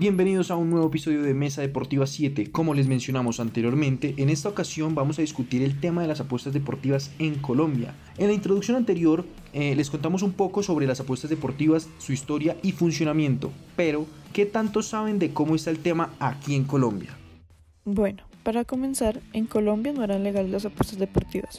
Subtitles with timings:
[0.00, 2.50] Bienvenidos a un nuevo episodio de Mesa Deportiva 7.
[2.50, 6.54] Como les mencionamos anteriormente, en esta ocasión vamos a discutir el tema de las apuestas
[6.54, 7.94] deportivas en Colombia.
[8.16, 12.56] En la introducción anterior eh, les contamos un poco sobre las apuestas deportivas, su historia
[12.62, 17.14] y funcionamiento, pero ¿qué tanto saben de cómo está el tema aquí en Colombia?
[17.84, 21.58] Bueno, para comenzar, en Colombia no eran legales las apuestas deportivas.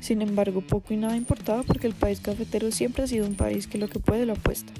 [0.00, 3.66] Sin embargo, poco y nada importaba porque el país cafetero siempre ha sido un país
[3.66, 4.74] que lo que puede lo apuesta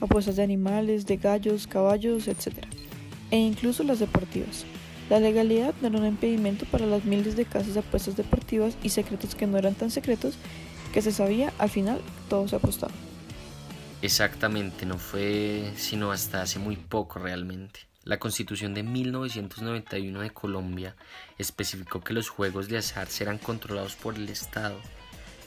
[0.00, 2.64] apuestas de animales, de gallos, caballos, etc.
[3.30, 4.64] E incluso las deportivas.
[5.10, 8.90] La legalidad no era un impedimento para las miles de casas de apuestas deportivas y
[8.90, 10.36] secretos que no eran tan secretos
[10.92, 12.92] que se sabía, al final todo se apostaba.
[14.00, 17.80] Exactamente, no fue sino hasta hace muy poco realmente.
[18.04, 20.96] La Constitución de 1991 de Colombia
[21.36, 24.76] especificó que los juegos de azar serán controlados por el Estado.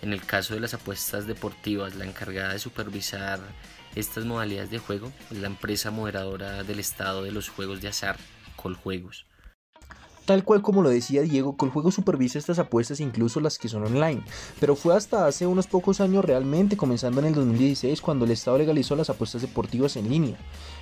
[0.01, 3.39] En el caso de las apuestas deportivas, la encargada de supervisar
[3.95, 8.17] estas modalidades de juego es la empresa moderadora del estado de los juegos de azar,
[8.55, 9.27] Coljuegos.
[10.25, 14.23] Tal cual como lo decía Diego, Coljuegos supervisa estas apuestas incluso las que son online,
[14.59, 18.59] pero fue hasta hace unos pocos años realmente, comenzando en el 2016, cuando el Estado
[18.59, 20.37] legalizó las apuestas deportivas en línea.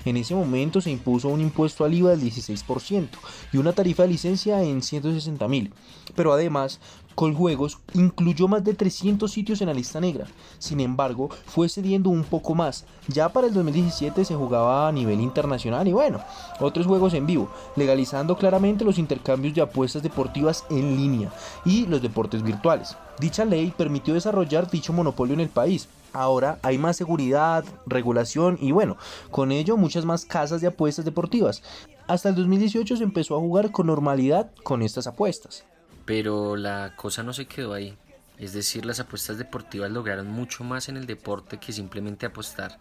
[0.05, 3.07] En ese momento se impuso un impuesto al IVA del 16%
[3.53, 5.73] y una tarifa de licencia en 160 mil,
[6.15, 6.79] pero además
[7.15, 10.25] Coljuegos incluyó más de 300 sitios en la lista negra.
[10.57, 12.85] Sin embargo, fue cediendo un poco más.
[13.07, 16.21] Ya para el 2017 se jugaba a nivel internacional y bueno,
[16.59, 21.31] otros juegos en vivo, legalizando claramente los intercambios de apuestas deportivas en línea
[21.65, 22.95] y los deportes virtuales.
[23.19, 28.71] Dicha ley permitió desarrollar dicho monopolio en el país, Ahora hay más seguridad, regulación y
[28.71, 28.97] bueno,
[29.29, 31.61] con ello muchas más casas de apuestas deportivas.
[32.07, 35.65] Hasta el 2018 se empezó a jugar con normalidad con estas apuestas.
[36.09, 37.95] Pero la cosa no se quedó ahí.
[38.39, 42.79] Es decir, las apuestas deportivas lograron mucho más en el deporte que simplemente apostar.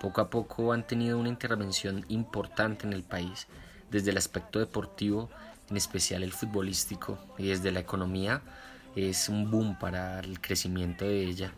[0.00, 3.48] Poco a poco han tenido una intervención importante en el país,
[3.90, 5.28] desde el aspecto deportivo,
[5.68, 8.40] en especial el futbolístico, y desde la economía,
[8.96, 11.52] es un boom para el crecimiento de ella.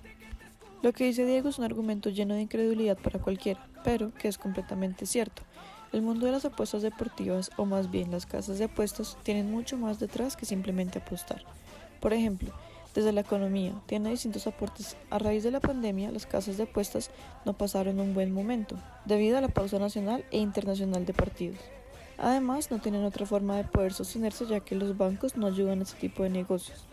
[0.82, 4.38] Lo que dice Diego es un argumento lleno de incredulidad para cualquiera, pero que es
[4.38, 5.44] completamente cierto.
[5.92, 9.76] El mundo de las apuestas deportivas, o más bien las casas de apuestas, tienen mucho
[9.76, 11.42] más detrás que simplemente apostar.
[12.00, 12.52] Por ejemplo,
[12.94, 14.96] desde la economía, tiene distintos aportes.
[15.10, 17.10] A raíz de la pandemia, las casas de apuestas
[17.44, 21.58] no pasaron un buen momento, debido a la pausa nacional e internacional de partidos.
[22.18, 25.82] Además, no tienen otra forma de poder sostenerse ya que los bancos no ayudan a
[25.82, 26.86] este tipo de negocios,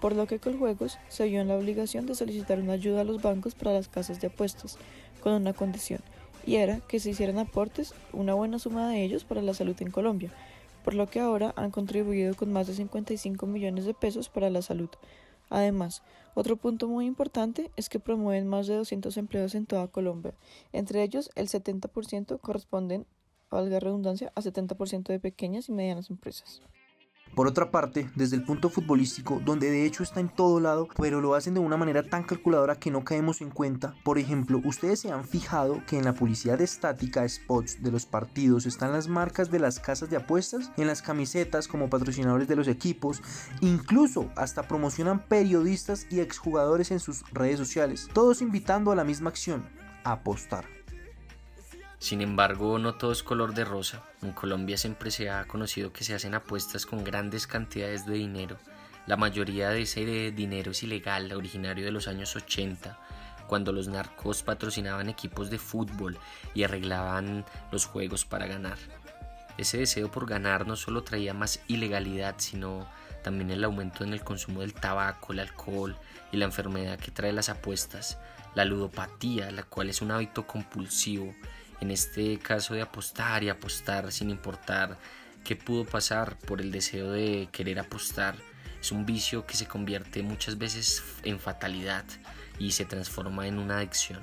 [0.00, 3.22] por lo que Coljuegos se vio en la obligación de solicitar una ayuda a los
[3.22, 4.78] bancos para las casas de apuestas,
[5.22, 6.00] con una condición,
[6.44, 9.90] y era que se hicieran aportes, una buena suma de ellos, para la salud en
[9.90, 10.30] Colombia,
[10.84, 14.62] por lo que ahora han contribuido con más de 55 millones de pesos para la
[14.62, 14.90] salud.
[15.50, 16.02] Además,
[16.34, 20.34] otro punto muy importante es que promueven más de 200 empleos en toda Colombia.
[20.72, 23.06] Entre ellos, el 70% corresponden,
[23.50, 26.62] valga redundancia, a 70% de pequeñas y medianas empresas.
[27.34, 31.22] Por otra parte, desde el punto futbolístico, donde de hecho está en todo lado, pero
[31.22, 33.94] lo hacen de una manera tan calculadora que no caemos en cuenta.
[34.04, 38.66] Por ejemplo, ustedes se han fijado que en la publicidad estática spots de los partidos
[38.66, 42.68] están las marcas de las casas de apuestas, en las camisetas como patrocinadores de los
[42.68, 43.22] equipos,
[43.62, 49.30] incluso hasta promocionan periodistas y exjugadores en sus redes sociales, todos invitando a la misma
[49.30, 49.64] acción,
[50.04, 50.81] apostar.
[52.02, 54.02] Sin embargo, no todo es color de rosa.
[54.22, 58.58] En Colombia siempre se ha conocido que se hacen apuestas con grandes cantidades de dinero.
[59.06, 62.98] La mayoría de ese dinero es ilegal, originario de los años 80,
[63.46, 66.18] cuando los narcos patrocinaban equipos de fútbol
[66.54, 68.78] y arreglaban los juegos para ganar.
[69.56, 72.84] Ese deseo por ganar no solo traía más ilegalidad, sino
[73.22, 75.96] también el aumento en el consumo del tabaco, el alcohol
[76.32, 78.18] y la enfermedad que trae las apuestas,
[78.56, 81.32] la ludopatía, la cual es un hábito compulsivo
[81.82, 84.98] en este caso de apostar y apostar sin importar
[85.42, 88.36] qué pudo pasar por el deseo de querer apostar,
[88.80, 92.04] es un vicio que se convierte muchas veces en fatalidad
[92.60, 94.20] y se transforma en una adicción.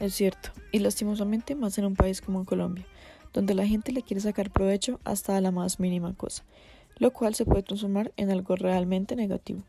[0.00, 2.84] Es cierto, y lastimosamente más en un país como Colombia,
[3.32, 6.42] donde la gente le quiere sacar provecho hasta la más mínima cosa,
[6.96, 9.62] lo cual se puede transformar en algo realmente negativo,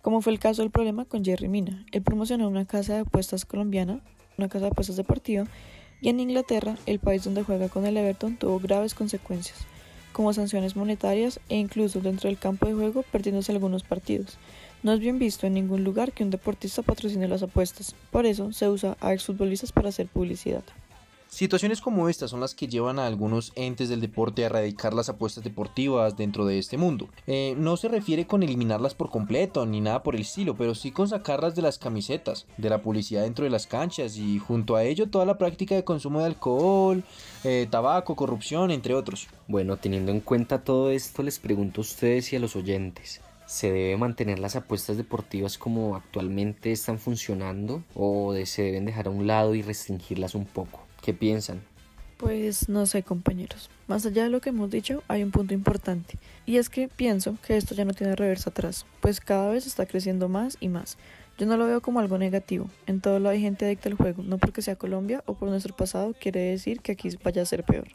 [0.00, 1.84] como fue el caso del problema con Jerry Mina.
[1.90, 4.00] Él promocionó una casa de apuestas colombiana,
[4.38, 5.44] una casa de apuestas deportiva,
[6.00, 9.58] y en Inglaterra, el país donde juega con el Everton, tuvo graves consecuencias,
[10.12, 14.38] como sanciones monetarias e incluso dentro del campo de juego perdiéndose algunos partidos.
[14.82, 18.52] No es bien visto en ningún lugar que un deportista patrocine las apuestas, por eso
[18.52, 20.62] se usa a exfutbolistas para hacer publicidad.
[21.34, 25.08] Situaciones como estas son las que llevan a algunos entes del deporte a erradicar las
[25.08, 27.08] apuestas deportivas dentro de este mundo.
[27.26, 30.92] Eh, no se refiere con eliminarlas por completo ni nada por el estilo, pero sí
[30.92, 34.84] con sacarlas de las camisetas, de la publicidad dentro de las canchas y junto a
[34.84, 37.02] ello toda la práctica de consumo de alcohol,
[37.42, 39.26] eh, tabaco, corrupción, entre otros.
[39.48, 43.22] Bueno, teniendo en cuenta todo esto, les pregunto a ustedes y a los oyentes.
[43.46, 49.10] ¿Se debe mantener las apuestas deportivas como actualmente están funcionando o se deben dejar a
[49.10, 50.84] un lado y restringirlas un poco?
[51.04, 51.60] ¿Qué piensan?
[52.16, 53.68] Pues no sé, compañeros.
[53.88, 56.16] Más allá de lo que hemos dicho, hay un punto importante.
[56.46, 59.84] Y es que pienso que esto ya no tiene reversa atrás, pues cada vez está
[59.84, 60.96] creciendo más y más.
[61.36, 62.70] Yo no lo veo como algo negativo.
[62.86, 64.22] En todo lado hay gente adicta al juego.
[64.22, 67.64] No porque sea Colombia o por nuestro pasado quiere decir que aquí vaya a ser
[67.64, 67.88] peor.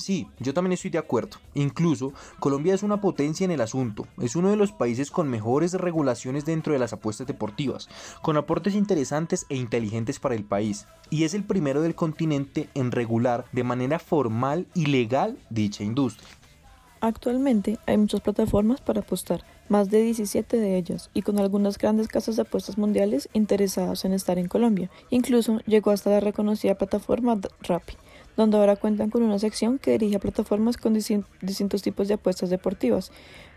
[0.00, 1.36] Sí, yo también estoy de acuerdo.
[1.52, 4.06] Incluso Colombia es una potencia en el asunto.
[4.18, 7.86] Es uno de los países con mejores regulaciones dentro de las apuestas deportivas,
[8.22, 10.86] con aportes interesantes e inteligentes para el país.
[11.10, 16.26] Y es el primero del continente en regular de manera formal y legal dicha industria.
[17.02, 22.08] Actualmente hay muchas plataformas para apostar, más de 17 de ellas, y con algunas grandes
[22.08, 24.90] casas de apuestas mundiales interesadas en estar en Colombia.
[25.10, 27.94] Incluso llegó hasta la reconocida plataforma Rappi
[28.40, 32.48] donde ahora cuentan con una sección que dirige a plataformas con distintos tipos de apuestas
[32.48, 33.12] deportivas.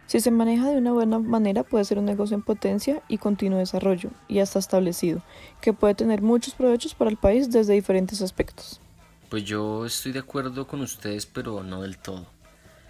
[0.08, 3.60] Si se maneja de una buena manera puede ser un negocio en potencia y continuo
[3.60, 5.24] desarrollo, y hasta establecido,
[5.62, 8.82] que puede tener muchos provechos para el país desde diferentes aspectos.
[9.30, 12.28] Pues yo estoy de acuerdo con ustedes, pero no del todo.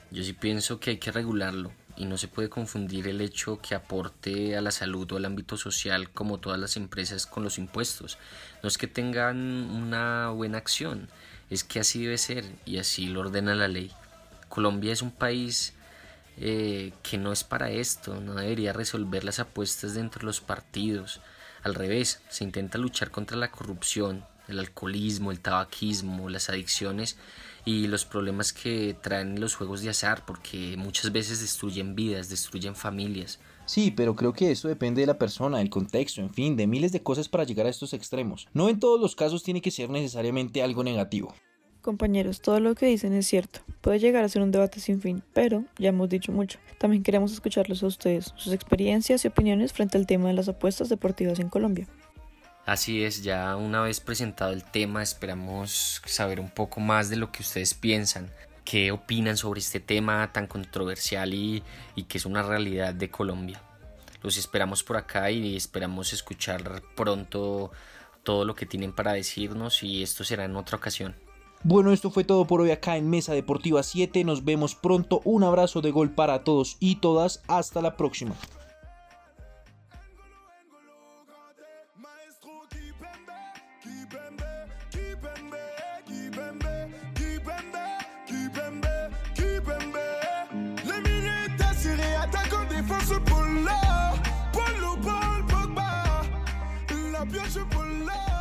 [0.09, 3.75] Yo sí pienso que hay que regularlo y no se puede confundir el hecho que
[3.75, 8.17] aporte a la salud o al ámbito social como todas las empresas con los impuestos.
[8.63, 11.07] No es que tengan una buena acción,
[11.53, 13.91] es que así debe ser y así lo ordena la ley.
[14.50, 15.73] Colombia es un país
[16.38, 21.21] eh, que no es para esto, no debería resolver las apuestas dentro de los partidos.
[21.63, 27.17] Al revés, se intenta luchar contra la corrupción, el alcoholismo, el tabaquismo, las adicciones
[27.65, 32.75] y los problemas que traen los juegos de azar, porque muchas veces destruyen vidas, destruyen
[32.75, 33.39] familias.
[33.65, 36.92] Sí, pero creo que eso depende de la persona, del contexto, en fin, de miles
[36.92, 38.48] de cosas para llegar a estos extremos.
[38.54, 41.33] No en todos los casos tiene que ser necesariamente algo negativo.
[41.81, 43.60] Compañeros, todo lo que dicen es cierto.
[43.81, 46.60] Puede llegar a ser un debate sin fin, pero ya hemos dicho mucho.
[46.77, 50.88] También queremos escucharlos a ustedes, sus experiencias y opiniones frente al tema de las apuestas
[50.88, 51.88] deportivas en Colombia.
[52.65, 57.33] Así es, ya una vez presentado el tema, esperamos saber un poco más de lo
[57.33, 58.31] que ustedes piensan,
[58.63, 61.63] qué opinan sobre este tema tan controversial y,
[62.07, 63.62] que es una realidad de Colombia.
[64.21, 67.71] Los esperamos por acá y esperamos escuchar pronto
[68.24, 71.15] todo lo que tienen para decirnos y esto será en otra ocasión.
[71.65, 74.24] Bueno, esto fue todo por hoy acá en Mesa Deportiva 7.
[74.24, 75.21] Nos vemos pronto.
[75.24, 77.42] Un abrazo de gol para todos y todas.
[77.48, 78.36] Hasta la próxima.
[92.83, 94.13] défense pour là,
[94.51, 96.21] Paul Pogba,
[97.12, 98.32] la pioche.